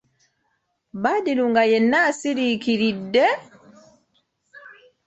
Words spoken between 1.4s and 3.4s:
nga yenna asiriikiridde!